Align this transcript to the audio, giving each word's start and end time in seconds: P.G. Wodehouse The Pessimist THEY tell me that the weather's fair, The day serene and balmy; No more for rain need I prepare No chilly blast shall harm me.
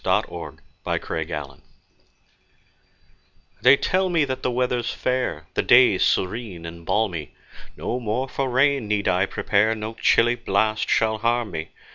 P.G. 0.03 0.23
Wodehouse 0.29 0.57
The 0.83 0.97
Pessimist 0.97 1.61
THEY 3.61 3.77
tell 3.77 4.09
me 4.09 4.25
that 4.25 4.41
the 4.41 4.49
weather's 4.49 4.89
fair, 4.91 5.45
The 5.53 5.61
day 5.61 5.99
serene 5.99 6.65
and 6.65 6.83
balmy; 6.87 7.35
No 7.77 7.99
more 7.99 8.27
for 8.27 8.49
rain 8.49 8.87
need 8.87 9.07
I 9.07 9.27
prepare 9.27 9.75
No 9.75 9.93
chilly 9.93 10.33
blast 10.33 10.89
shall 10.89 11.19
harm 11.19 11.51
me. 11.51 11.69